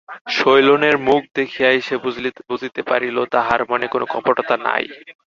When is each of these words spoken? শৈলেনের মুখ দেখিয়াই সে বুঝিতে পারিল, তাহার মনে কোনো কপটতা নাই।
শৈলেনের 0.31 0.95
মুখ 1.07 1.21
দেখিয়াই 1.35 1.79
সে 1.81 1.95
বুঝিতে 2.49 2.81
পারিল, 2.83 3.17
তাহার 3.31 3.61
মনে 3.71 3.85
কোনো 3.87 4.05
কপটতা 4.13 4.55
নাই। 4.67 4.83